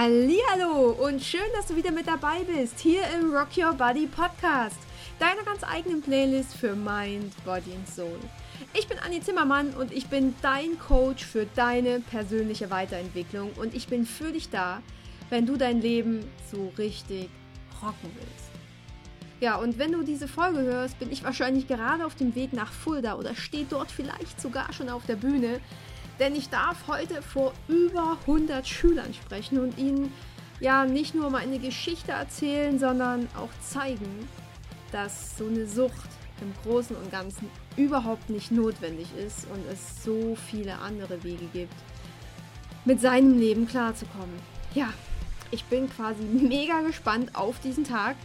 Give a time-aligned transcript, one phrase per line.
[0.00, 4.78] Hallihallo und schön, dass du wieder mit dabei bist, hier im Rock Your Body Podcast,
[5.18, 8.18] deiner ganz eigenen Playlist für Mind, Body und Soul.
[8.72, 13.88] Ich bin Anni Zimmermann und ich bin dein Coach für deine persönliche Weiterentwicklung und ich
[13.88, 14.80] bin für dich da,
[15.28, 17.28] wenn du dein Leben so richtig
[17.82, 18.50] rocken willst.
[19.40, 22.72] Ja, und wenn du diese Folge hörst, bin ich wahrscheinlich gerade auf dem Weg nach
[22.72, 25.60] Fulda oder stehe dort vielleicht sogar schon auf der Bühne,
[26.20, 30.12] denn ich darf heute vor über 100 Schülern sprechen und ihnen
[30.60, 34.28] ja nicht nur meine Geschichte erzählen, sondern auch zeigen,
[34.92, 36.10] dass so eine Sucht
[36.42, 41.74] im Großen und Ganzen überhaupt nicht notwendig ist und es so viele andere Wege gibt,
[42.84, 44.38] mit seinem Leben klarzukommen.
[44.74, 44.92] Ja,
[45.50, 48.16] ich bin quasi mega gespannt auf diesen Tag.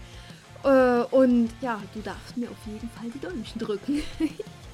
[0.64, 4.02] Äh, und ja, du darfst mir auf jeden Fall die Däumchen drücken.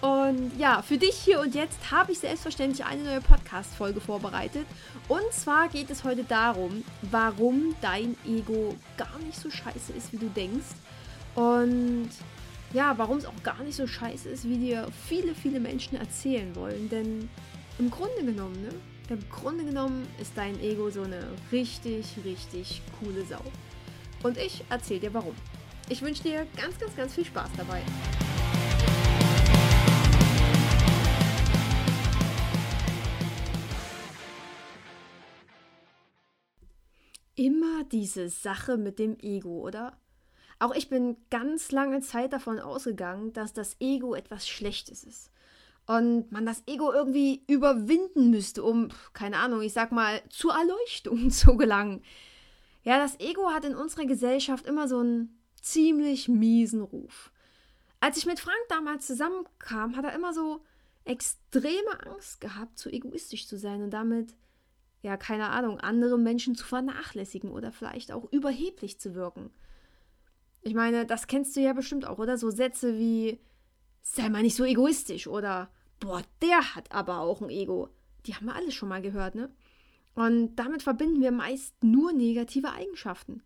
[0.00, 4.66] Und ja, für dich hier und jetzt habe ich selbstverständlich eine neue Podcast-Folge vorbereitet.
[5.08, 10.18] Und zwar geht es heute darum, warum dein Ego gar nicht so scheiße ist, wie
[10.18, 10.66] du denkst.
[11.34, 12.10] Und
[12.72, 16.54] ja, warum es auch gar nicht so scheiße ist, wie dir viele, viele Menschen erzählen
[16.54, 16.88] wollen.
[16.90, 17.28] Denn
[17.78, 18.70] im Grunde genommen, ne?
[19.08, 23.40] Im Grunde genommen ist dein Ego so eine richtig, richtig coole Sau.
[24.24, 25.34] Und ich erzähle dir warum.
[25.88, 27.82] Ich wünsche dir ganz, ganz, ganz viel Spaß dabei.
[37.36, 39.96] Immer diese Sache mit dem Ego, oder?
[40.58, 45.30] Auch ich bin ganz lange Zeit davon ausgegangen, dass das Ego etwas Schlechtes ist.
[45.86, 51.30] Und man das Ego irgendwie überwinden müsste, um, keine Ahnung, ich sag mal, zur Erleuchtung
[51.30, 52.02] zu gelangen.
[52.82, 57.30] Ja, das Ego hat in unserer Gesellschaft immer so einen ziemlich miesen Ruf.
[58.00, 60.60] Als ich mit Frank damals zusammenkam, hat er immer so
[61.04, 64.34] extreme Angst gehabt, zu egoistisch zu sein und damit,
[65.06, 69.50] ja, keine Ahnung, andere Menschen zu vernachlässigen oder vielleicht auch überheblich zu wirken.
[70.62, 72.36] Ich meine, das kennst du ja bestimmt auch, oder?
[72.36, 73.38] So Sätze wie,
[74.02, 77.88] sei mal nicht so egoistisch oder, boah, der hat aber auch ein Ego.
[78.26, 79.48] Die haben wir alle schon mal gehört, ne?
[80.16, 83.44] Und damit verbinden wir meist nur negative Eigenschaften.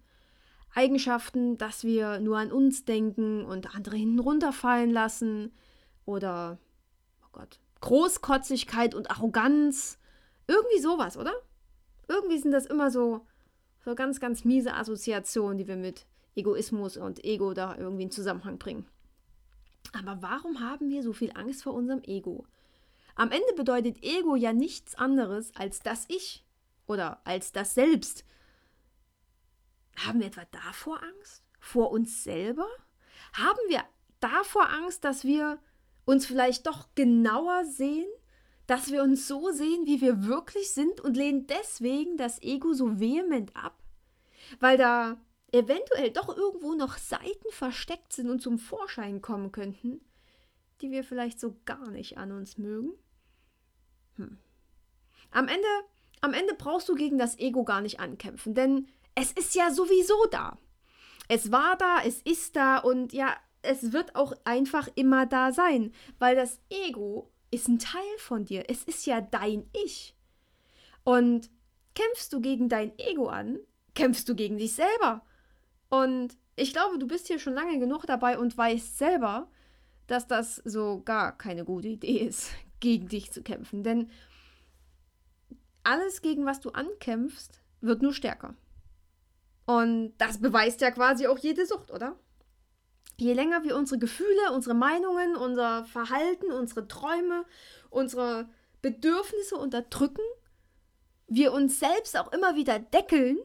[0.75, 5.53] Eigenschaften, dass wir nur an uns denken und andere hinten runterfallen lassen.
[6.07, 6.59] Oder,
[7.23, 9.99] oh Gott, Großkotzigkeit und Arroganz.
[10.47, 11.35] Irgendwie sowas, oder?
[12.11, 13.25] Irgendwie sind das immer so,
[13.85, 18.59] so ganz, ganz miese Assoziationen, die wir mit Egoismus und Ego da irgendwie in Zusammenhang
[18.59, 18.85] bringen.
[19.93, 22.47] Aber warum haben wir so viel Angst vor unserem Ego?
[23.15, 26.45] Am Ende bedeutet Ego ja nichts anderes als das Ich
[26.89, 28.25] oder als das Selbst.
[29.97, 31.45] Haben wir etwa davor Angst?
[31.61, 32.67] Vor uns selber?
[33.35, 33.85] Haben wir
[34.19, 35.61] davor Angst, dass wir
[36.07, 38.11] uns vielleicht doch genauer sehen?
[38.71, 43.01] Dass wir uns so sehen, wie wir wirklich sind und lehnen deswegen das Ego so
[43.01, 43.83] vehement ab?
[44.61, 45.21] Weil da
[45.51, 50.01] eventuell doch irgendwo noch Seiten versteckt sind und zum Vorschein kommen könnten,
[50.81, 52.93] die wir vielleicht so gar nicht an uns mögen?
[54.15, 54.39] Hm.
[55.33, 55.67] Am Ende,
[56.21, 60.27] am Ende brauchst du gegen das Ego gar nicht ankämpfen, denn es ist ja sowieso
[60.31, 60.57] da.
[61.27, 65.93] Es war da, es ist da und ja, es wird auch einfach immer da sein,
[66.21, 68.65] weil das Ego ist ein Teil von dir.
[68.69, 70.17] Es ist ja dein Ich.
[71.05, 71.51] Und
[71.95, 73.59] kämpfst du gegen dein Ego an,
[73.95, 75.25] kämpfst du gegen dich selber.
[75.89, 79.51] Und ich glaube, du bist hier schon lange genug dabei und weißt selber,
[80.07, 82.51] dass das so gar keine gute Idee ist,
[82.81, 83.83] gegen dich zu kämpfen.
[83.83, 84.11] Denn
[85.83, 88.55] alles, gegen was du ankämpfst, wird nur stärker.
[89.67, 92.19] Und das beweist ja quasi auch jede Sucht, oder?
[93.21, 97.45] Je länger wir unsere Gefühle, unsere Meinungen, unser Verhalten, unsere Träume,
[97.91, 98.49] unsere
[98.81, 100.23] Bedürfnisse unterdrücken,
[101.27, 103.39] wir uns selbst auch immer wieder deckeln,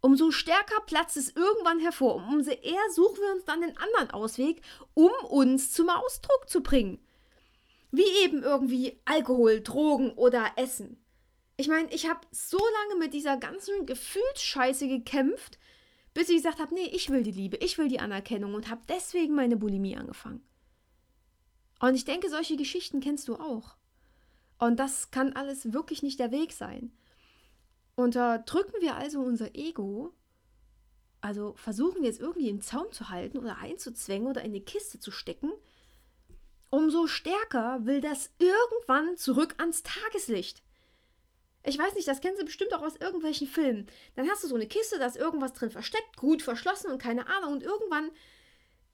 [0.00, 2.16] umso stärker platzt es irgendwann hervor.
[2.16, 4.62] Umso eher suchen wir uns dann den anderen Ausweg,
[4.94, 6.98] um uns zum Ausdruck zu bringen.
[7.90, 10.98] Wie eben irgendwie Alkohol, Drogen oder Essen.
[11.58, 15.58] Ich meine, ich habe so lange mit dieser ganzen Gefühlsscheiße gekämpft,
[16.14, 18.82] bis ich gesagt habe, nee, ich will die Liebe, ich will die Anerkennung und habe
[18.88, 20.42] deswegen meine Bulimie angefangen.
[21.80, 23.76] Und ich denke, solche Geschichten kennst du auch.
[24.58, 26.92] Und das kann alles wirklich nicht der Weg sein.
[27.96, 30.14] Unterdrücken wir also unser Ego,
[31.20, 34.98] also versuchen wir es irgendwie im Zaum zu halten oder einzuzwängen oder in eine Kiste
[35.00, 35.52] zu stecken,
[36.70, 40.63] umso stärker will das irgendwann zurück ans Tageslicht.
[41.66, 43.86] Ich weiß nicht, das kennen Sie bestimmt auch aus irgendwelchen Filmen.
[44.16, 47.26] Dann hast du so eine Kiste, da ist irgendwas drin versteckt, gut verschlossen und keine
[47.26, 47.54] Ahnung.
[47.54, 48.10] Und irgendwann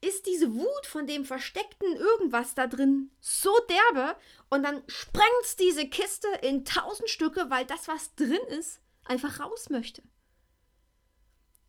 [0.00, 4.16] ist diese Wut von dem versteckten irgendwas da drin so derbe
[4.48, 9.68] und dann sprengt diese Kiste in tausend Stücke, weil das, was drin ist, einfach raus
[9.68, 10.02] möchte.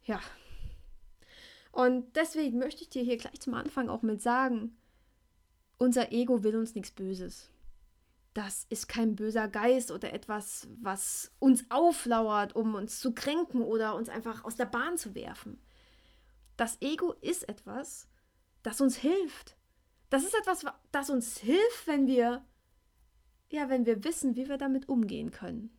[0.03, 0.21] Ja.
[1.71, 4.77] Und deswegen möchte ich dir hier gleich zum Anfang auch mit sagen,
[5.77, 7.50] unser Ego will uns nichts Böses.
[8.33, 13.95] Das ist kein böser Geist oder etwas, was uns auflauert, um uns zu kränken oder
[13.95, 15.61] uns einfach aus der Bahn zu werfen.
[16.55, 18.07] Das Ego ist etwas,
[18.63, 19.57] das uns hilft.
[20.09, 22.45] Das ist etwas, das uns hilft, wenn wir
[23.51, 25.77] ja, wenn wir wissen, wie wir damit umgehen können.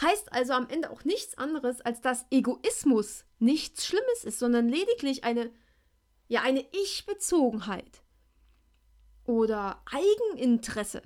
[0.00, 5.24] Heißt also am Ende auch nichts anderes, als dass Egoismus nichts Schlimmes ist, sondern lediglich
[5.24, 5.50] eine,
[6.28, 8.02] ja, eine Ich-Bezogenheit
[9.24, 11.02] oder Eigeninteresse.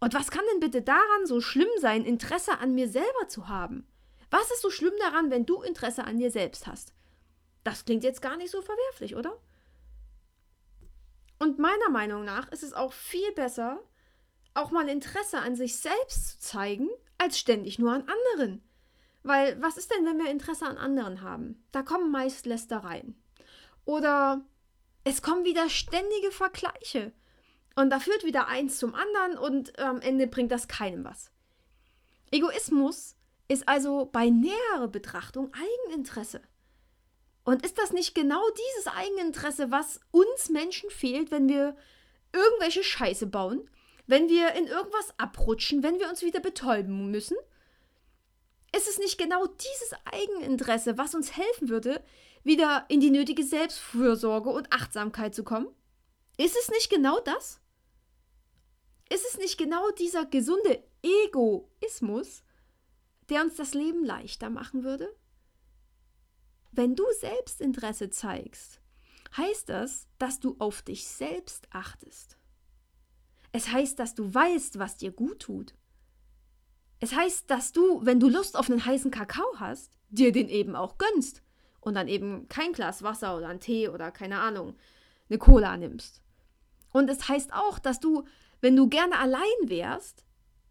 [0.00, 3.86] Und was kann denn bitte daran so schlimm sein, Interesse an mir selber zu haben?
[4.30, 6.94] Was ist so schlimm daran, wenn du Interesse an dir selbst hast?
[7.64, 9.38] Das klingt jetzt gar nicht so verwerflich, oder?
[11.38, 13.80] Und meiner Meinung nach ist es auch viel besser,
[14.54, 16.88] auch mal Interesse an sich selbst zu zeigen,
[17.18, 18.62] als ständig nur an anderen.
[19.22, 21.62] Weil was ist denn, wenn wir Interesse an anderen haben?
[21.72, 23.22] Da kommen meist Lästereien.
[23.84, 24.44] Oder
[25.04, 27.12] es kommen wieder ständige Vergleiche.
[27.76, 31.30] Und da führt wieder eins zum anderen und am Ende bringt das keinem was.
[32.30, 33.16] Egoismus
[33.48, 36.40] ist also bei näherer Betrachtung Eigeninteresse.
[37.44, 41.76] Und ist das nicht genau dieses Eigeninteresse, was uns Menschen fehlt, wenn wir
[42.32, 43.68] irgendwelche Scheiße bauen
[44.10, 47.36] wenn wir in irgendwas abrutschen, wenn wir uns wieder betäuben müssen?
[48.76, 52.02] Ist es nicht genau dieses Eigeninteresse, was uns helfen würde,
[52.42, 55.68] wieder in die nötige Selbstfürsorge und Achtsamkeit zu kommen?
[56.36, 57.59] Ist es nicht genau das?
[59.12, 62.44] Ist es nicht genau dieser gesunde Egoismus,
[63.28, 65.14] der uns das Leben leichter machen würde?
[66.70, 68.80] Wenn du Selbstinteresse zeigst,
[69.36, 72.36] heißt das, dass du auf dich selbst achtest.
[73.52, 75.74] Es heißt, dass du weißt, was dir gut tut.
[77.00, 80.76] Es heißt, dass du, wenn du Lust auf einen heißen Kakao hast, dir den eben
[80.76, 81.42] auch gönnst
[81.80, 84.76] und dann eben kein Glas Wasser oder einen Tee oder keine Ahnung,
[85.28, 86.20] eine Cola nimmst.
[86.92, 88.24] Und es heißt auch, dass du,
[88.60, 90.24] wenn du gerne allein wärst,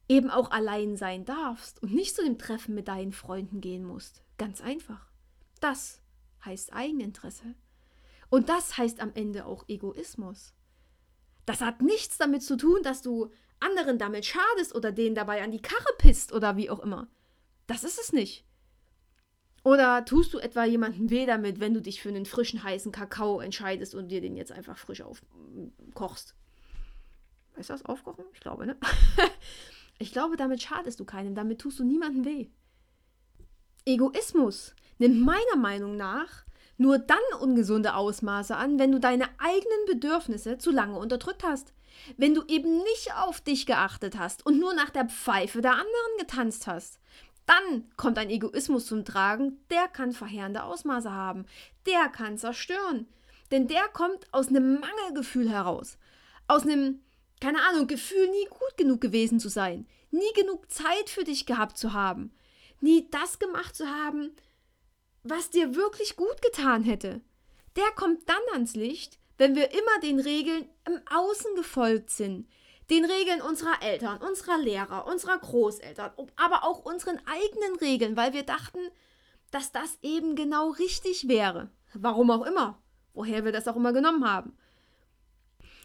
[0.08, 4.24] eben auch allein sein darfst und nicht zu dem Treffen mit deinen Freunden gehen musst.
[4.38, 5.08] Ganz einfach.
[5.60, 6.02] Das
[6.44, 7.56] heißt Eigeninteresse.
[8.30, 10.54] Und das heißt am Ende auch Egoismus.
[11.46, 15.52] Das hat nichts damit zu tun, dass du anderen damit schadest oder denen dabei an
[15.52, 17.08] die Karre pisst oder wie auch immer.
[17.68, 18.46] Das ist es nicht.
[19.64, 23.42] Oder tust du etwa jemandem weh damit, wenn du dich für einen frischen, heißen Kakao
[23.42, 26.36] entscheidest und dir den jetzt einfach frisch aufkochst?
[27.68, 27.86] Du das?
[27.86, 28.26] Aufkochen?
[28.34, 28.78] Ich glaube, ne?
[30.00, 32.48] ich glaube, damit schadest du keinem, damit tust du niemandem weh.
[33.86, 36.46] Egoismus nimmt meiner Meinung nach
[36.78, 41.74] nur dann ungesunde Ausmaße an, wenn du deine eigenen Bedürfnisse zu lange unterdrückt hast.
[42.16, 46.18] Wenn du eben nicht auf dich geachtet hast und nur nach der Pfeife der anderen
[46.18, 47.00] getanzt hast.
[47.46, 51.46] Dann kommt ein Egoismus zum Tragen, der kann verheerende Ausmaße haben.
[51.86, 53.08] Der kann zerstören.
[53.52, 55.98] Denn der kommt aus einem Mangelgefühl heraus.
[56.48, 57.02] Aus einem,
[57.40, 59.88] keine Ahnung, Gefühl, nie gut genug gewesen zu sein.
[60.12, 62.34] Nie genug Zeit für dich gehabt zu haben.
[62.82, 64.32] Nie das gemacht zu haben,
[65.24, 67.22] was dir wirklich gut getan hätte,
[67.76, 72.48] der kommt dann ans Licht, wenn wir immer den Regeln im Außen gefolgt sind.
[72.90, 78.44] Den Regeln unserer Eltern, unserer Lehrer, unserer Großeltern, aber auch unseren eigenen Regeln, weil wir
[78.44, 78.80] dachten,
[79.52, 81.70] dass das eben genau richtig wäre.
[81.94, 82.82] Warum auch immer.
[83.14, 84.58] Woher wir das auch immer genommen haben.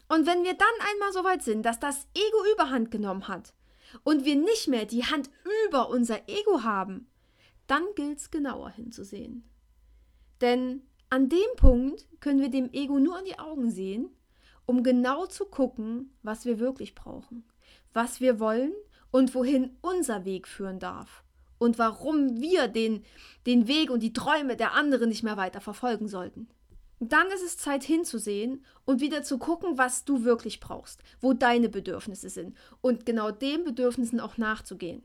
[0.09, 3.55] Und wenn wir dann einmal so weit sind, dass das Ego überhand genommen hat
[4.03, 5.31] und wir nicht mehr die Hand
[5.67, 7.09] über unser Ego haben,
[7.67, 9.49] dann gilt es genauer hinzusehen.
[10.41, 14.11] Denn an dem Punkt können wir dem Ego nur in die Augen sehen,
[14.67, 17.45] um genau zu gucken, was wir wirklich brauchen,
[17.93, 18.73] was wir wollen
[19.11, 21.23] und wohin unser Weg führen darf
[21.59, 23.05] und warum wir den,
[23.47, 26.49] den Weg und die Träume der anderen nicht mehr weiter verfolgen sollten.
[27.09, 31.69] Dann ist es Zeit hinzusehen und wieder zu gucken, was du wirklich brauchst, wo deine
[31.69, 35.03] Bedürfnisse sind und genau den Bedürfnissen auch nachzugehen.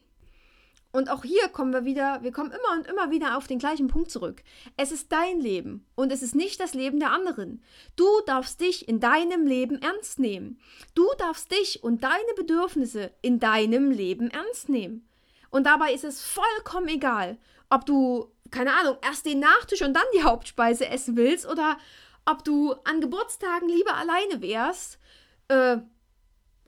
[0.91, 3.87] Und auch hier kommen wir wieder, wir kommen immer und immer wieder auf den gleichen
[3.87, 4.41] Punkt zurück.
[4.75, 7.61] Es ist dein Leben und es ist nicht das Leben der anderen.
[7.95, 10.59] Du darfst dich in deinem Leben ernst nehmen.
[10.95, 15.07] Du darfst dich und deine Bedürfnisse in deinem Leben ernst nehmen.
[15.49, 17.37] Und dabei ist es vollkommen egal,
[17.69, 21.77] ob du, keine Ahnung, erst den Nachtisch und dann die Hauptspeise essen willst oder
[22.25, 24.99] ob du an Geburtstagen lieber alleine wärst.
[25.47, 25.77] Äh,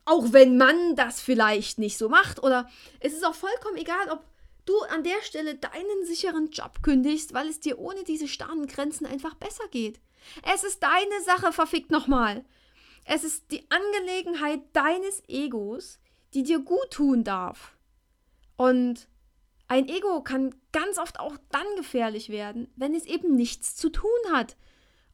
[0.06, 2.44] auch wenn man das vielleicht nicht so macht.
[2.44, 2.70] Oder
[3.00, 4.24] es ist auch vollkommen egal, ob
[4.66, 9.06] du an der Stelle deinen sicheren Job kündigst, weil es dir ohne diese starren Grenzen
[9.06, 10.00] einfach besser geht.
[10.54, 12.46] Es ist deine Sache, verfickt nochmal.
[13.06, 16.00] Es ist die Angelegenheit deines Egos,
[16.34, 17.76] die dir gut tun darf.
[18.62, 19.08] Und
[19.72, 24.12] Ein Ego kann ganz oft auch dann gefährlich werden, wenn es eben nichts zu tun
[24.34, 24.58] hat.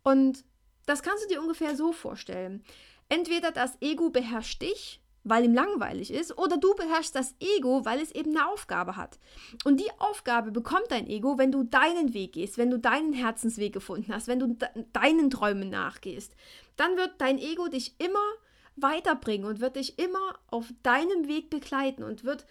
[0.01, 0.43] Und
[0.87, 2.63] das kannst du dir ungefähr so vorstellen.
[3.07, 8.01] Entweder das Ego beherrscht dich, weil ihm langweilig ist, oder du beherrschst das Ego, weil
[8.01, 9.19] es eben eine Aufgabe hat.
[9.63, 13.73] Und die Aufgabe bekommt dein Ego, wenn du deinen Weg gehst, wenn du deinen Herzensweg
[13.73, 16.35] gefunden hast, wenn du de deinen Träumen nachgehst.
[16.77, 18.27] Dann wird dein Ego dich immer
[18.75, 22.47] weiterbringen und wird dich immer auf deinem Weg begleiten und wird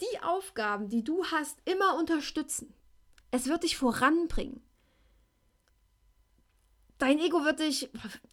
[0.00, 2.74] die Aufgaben, die du hast, immer unterstützen.
[3.30, 4.62] Es wird dich voranbringen.
[6.98, 7.88] Dein Ego wird dich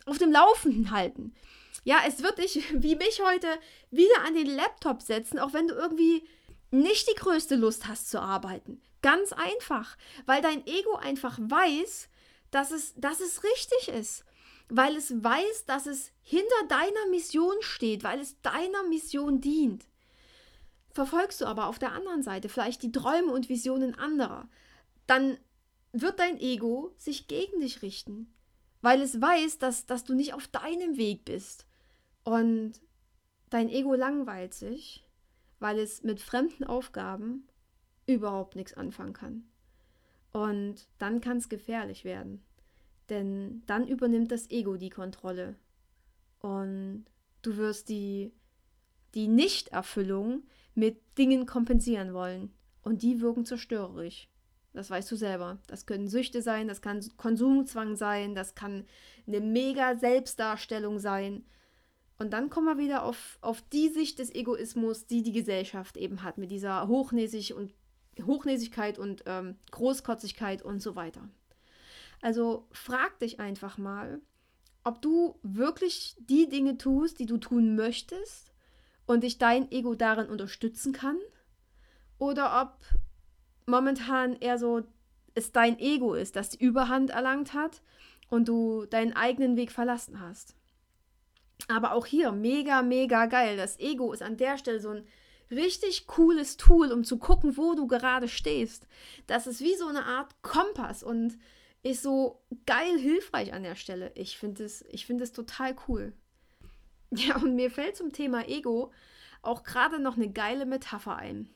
[0.06, 1.34] auf dem Laufenden halten.
[1.84, 3.48] Ja, es wird dich, wie mich heute,
[3.92, 6.28] wieder an den Laptop setzen, auch wenn du irgendwie
[6.72, 8.82] nicht die größte Lust hast zu arbeiten.
[9.02, 12.10] Ganz einfach, weil dein Ego einfach weiß,
[12.50, 14.26] dass es, dass es richtig ist.
[14.68, 19.86] Weil es weiß, dass es hinter deiner Mission steht, weil es deiner Mission dient.
[20.96, 24.48] Verfolgst du aber auf der anderen Seite vielleicht die Träume und Visionen anderer,
[25.08, 25.38] dann
[25.92, 28.34] wird dein Ego sich gegen dich richten,
[28.82, 31.66] weil es weiß, dass, dass du nicht auf deinem Weg bist.
[32.24, 32.80] Und
[33.50, 35.06] dein Ego langweilt sich,
[35.60, 37.46] weil es mit fremden Aufgaben
[38.08, 39.44] überhaupt nichts anfangen kann.
[40.32, 42.42] Und dann kann es gefährlich werden.
[43.10, 45.58] Denn dann übernimmt das Ego die Kontrolle.
[46.40, 47.04] Und
[47.42, 48.32] du wirst die,
[49.14, 50.44] die Nichterfüllung
[50.76, 52.54] mit Dingen kompensieren wollen.
[52.84, 54.30] Und die wirken zerstörerisch.
[54.74, 55.58] Das weißt du selber.
[55.68, 58.86] Das können Süchte sein, das kann Konsumzwang sein, das kann
[59.26, 61.46] eine mega Selbstdarstellung sein.
[62.18, 66.24] Und dann kommen wir wieder auf, auf die Sicht des Egoismus, die die Gesellschaft eben
[66.24, 67.74] hat, mit dieser Hochnäsig und,
[68.22, 71.28] Hochnäsigkeit und ähm, Großkotzigkeit und so weiter.
[72.22, 74.22] Also frag dich einfach mal,
[74.84, 78.55] ob du wirklich die Dinge tust, die du tun möchtest
[79.06, 81.18] und dich dein Ego darin unterstützen kann,
[82.18, 82.80] oder ob
[83.66, 84.84] momentan eher so
[85.34, 87.82] es dein Ego ist, das die Überhand erlangt hat
[88.30, 90.56] und du deinen eigenen Weg verlassen hast.
[91.68, 93.58] Aber auch hier mega, mega geil.
[93.58, 95.08] Das Ego ist an der Stelle so ein
[95.52, 98.88] richtig cooles Tool, um zu gucken, wo du gerade stehst.
[99.28, 101.38] Das ist wie so eine Art Kompass und
[101.84, 104.12] ist so geil hilfreich an der Stelle.
[104.16, 106.14] Ich finde es, find es total cool.
[107.28, 108.92] Ja, und mir fällt zum Thema Ego
[109.42, 111.50] auch gerade noch eine geile Metapher ein.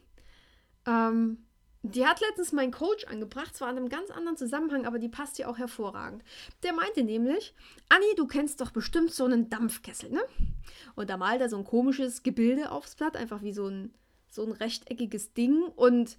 [0.86, 1.46] Ähm,
[1.82, 5.38] die hat letztens mein Coach angebracht, zwar in einem ganz anderen Zusammenhang, aber die passt
[5.38, 6.24] hier auch hervorragend.
[6.64, 7.54] Der meinte nämlich,
[7.88, 10.22] Anni, du kennst doch bestimmt so einen Dampfkessel, ne?
[10.96, 13.94] Und da malt er so ein komisches Gebilde aufs Blatt, einfach wie so ein,
[14.30, 15.64] so ein rechteckiges Ding.
[15.76, 16.18] Und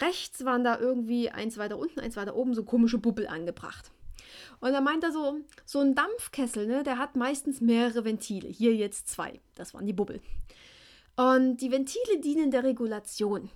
[0.00, 3.92] rechts waren da irgendwie eins weiter unten, eins weiter oben, so komische Bubbel angebracht.
[4.60, 8.48] Und da meint er so, so ein Dampfkessel, ne, der hat meistens mehrere Ventile.
[8.48, 9.40] Hier jetzt zwei.
[9.54, 10.20] Das waren die Bubbel.
[11.16, 13.50] Und die Ventile dienen der Regulation.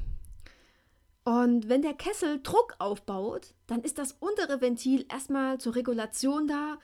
[1.24, 6.78] Und wenn der Kessel Druck aufbaut, dann ist das untere Ventil erstmal zur Regulation da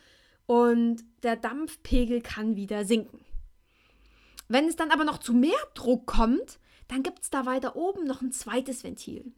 [0.46, 3.20] und der Dampfpegel kann wieder sinken.
[4.48, 8.04] Wenn es dann aber noch zu mehr Druck kommt, dann gibt es da weiter oben
[8.04, 9.32] noch ein zweites Ventil.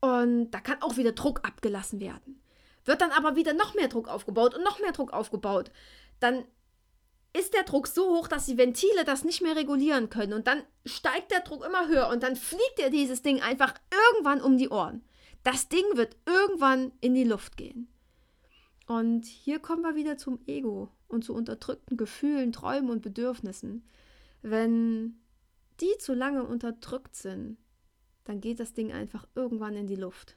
[0.00, 2.40] Und da kann auch wieder Druck abgelassen werden.
[2.84, 5.70] Wird dann aber wieder noch mehr Druck aufgebaut und noch mehr Druck aufgebaut,
[6.20, 6.44] dann
[7.32, 10.32] ist der Druck so hoch, dass die Ventile das nicht mehr regulieren können.
[10.32, 14.40] Und dann steigt der Druck immer höher und dann fliegt dir dieses Ding einfach irgendwann
[14.40, 15.04] um die Ohren.
[15.44, 17.88] Das Ding wird irgendwann in die Luft gehen.
[18.86, 23.86] Und hier kommen wir wieder zum Ego und zu unterdrückten Gefühlen, Träumen und Bedürfnissen.
[24.42, 25.20] Wenn
[25.80, 27.58] die zu lange unterdrückt sind,
[28.24, 30.36] dann geht das Ding einfach irgendwann in die Luft.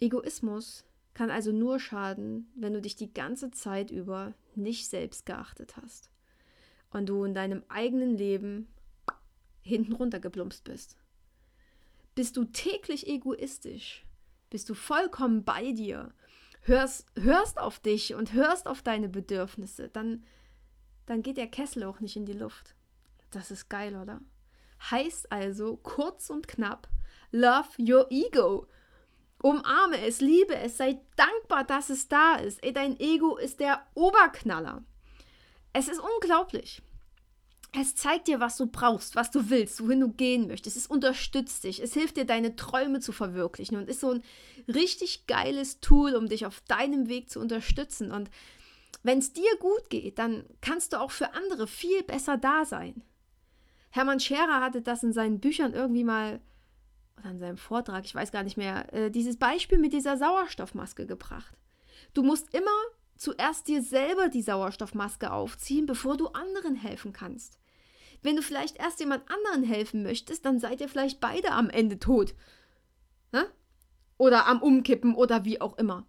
[0.00, 5.76] Egoismus kann also nur schaden, wenn du dich die ganze Zeit über nicht selbst geachtet
[5.76, 6.10] hast
[6.90, 8.68] und du in deinem eigenen Leben
[9.62, 10.96] hinten runtergeplumpst bist.
[12.14, 14.04] Bist du täglich egoistisch?
[14.50, 16.12] Bist du vollkommen bei dir?
[16.62, 20.24] Hörst, hörst auf dich und hörst auf deine Bedürfnisse, dann,
[21.06, 22.74] dann geht der Kessel auch nicht in die Luft.
[23.30, 24.20] Das ist geil, oder?
[24.90, 26.88] Heißt also kurz und knapp,
[27.30, 28.68] love your ego.
[29.42, 32.62] Umarme es, liebe es, sei dankbar, dass es da ist.
[32.64, 34.82] Ey, dein Ego ist der Oberknaller.
[35.72, 36.80] Es ist unglaublich.
[37.74, 40.76] Es zeigt dir, was du brauchst, was du willst, wohin du gehen möchtest.
[40.76, 41.82] Es unterstützt dich.
[41.82, 44.22] Es hilft dir, deine Träume zu verwirklichen und ist so ein
[44.68, 48.12] richtig geiles Tool, um dich auf deinem Weg zu unterstützen.
[48.12, 48.30] Und
[49.02, 53.02] wenn es dir gut geht, dann kannst du auch für andere viel besser da sein.
[53.90, 56.40] Hermann Scherer hatte das in seinen Büchern irgendwie mal
[57.22, 61.06] oder in seinem Vortrag, ich weiß gar nicht mehr, äh, dieses Beispiel mit dieser Sauerstoffmaske
[61.06, 61.56] gebracht.
[62.14, 62.70] Du musst immer
[63.16, 67.58] zuerst dir selber die Sauerstoffmaske aufziehen, bevor du anderen helfen kannst.
[68.22, 71.98] Wenn du vielleicht erst jemand anderen helfen möchtest, dann seid ihr vielleicht beide am Ende
[71.98, 72.34] tot.
[73.32, 73.46] Ne?
[74.18, 76.06] Oder am Umkippen oder wie auch immer.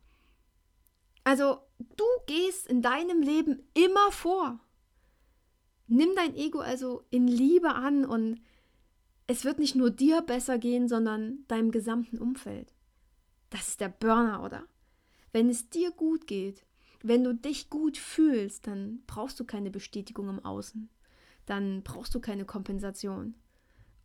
[1.24, 1.60] Also,
[1.96, 4.60] du gehst in deinem Leben immer vor.
[5.88, 8.42] Nimm dein Ego also in Liebe an und
[9.34, 12.72] es wird nicht nur dir besser gehen, sondern deinem gesamten Umfeld.
[13.50, 14.64] Das ist der Burner, oder?
[15.32, 16.64] Wenn es dir gut geht,
[17.02, 20.88] wenn du dich gut fühlst, dann brauchst du keine Bestätigung im Außen.
[21.48, 23.34] Dann brauchst du keine Kompensation.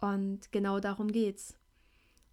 [0.00, 1.58] Und genau darum geht's.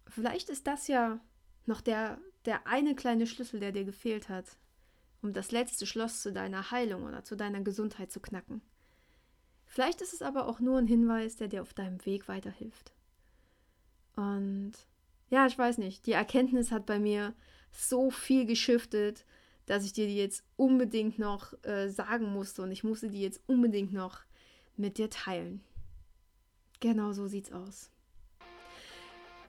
[0.08, 1.20] Vielleicht ist das ja
[1.66, 4.56] noch der, der eine kleine Schlüssel, der dir gefehlt hat,
[5.20, 8.62] um das letzte Schloss zu deiner Heilung oder zu deiner Gesundheit zu knacken.
[9.66, 12.92] Vielleicht ist es aber auch nur ein Hinweis, der dir auf deinem Weg weiterhilft.
[14.14, 14.72] Und
[15.28, 17.34] ja, ich weiß nicht, die Erkenntnis hat bei mir
[17.72, 19.24] so viel geschiftet,
[19.66, 23.40] dass ich dir die jetzt unbedingt noch äh, sagen musste und ich musste die jetzt
[23.46, 24.20] unbedingt noch
[24.76, 25.60] mit dir teilen.
[26.80, 27.90] Genau so sieht's aus.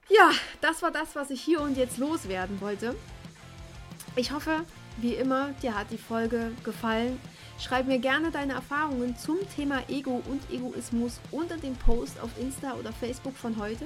[0.10, 0.32] Ja,
[0.62, 2.96] das war das, was ich hier und jetzt loswerden wollte.
[4.16, 4.64] Ich hoffe,
[4.98, 7.20] wie immer, dir hat die Folge gefallen.
[7.60, 12.74] Schreib mir gerne deine Erfahrungen zum Thema Ego und Egoismus unter dem Post auf Insta
[12.74, 13.86] oder Facebook von heute.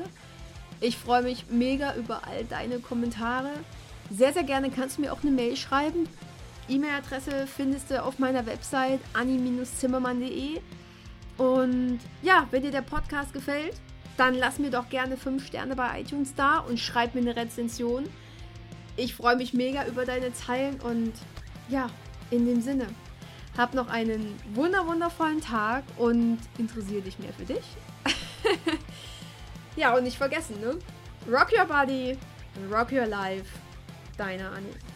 [0.82, 3.52] Ich freue mich mega über all deine Kommentare.
[4.10, 6.10] Sehr, sehr gerne kannst du mir auch eine Mail schreiben.
[6.68, 10.60] E-Mail-Adresse findest du auf meiner Website anni-zimmermann.de.
[11.38, 13.76] Und ja, wenn dir der Podcast gefällt,
[14.18, 18.10] dann lass mir doch gerne 5 Sterne bei iTunes da und schreib mir eine Rezension.
[18.98, 21.14] Ich freue mich mega über deine Zeilen und
[21.70, 21.90] ja,
[22.30, 22.88] in dem Sinne,
[23.58, 27.64] hab noch einen wunder wundervollen Tag und interessiere dich mehr für dich.
[29.76, 30.78] ja, und nicht vergessen, ne?
[31.30, 32.18] Rock your body,
[32.72, 33.50] rock your life.
[34.18, 34.91] Deine Annie.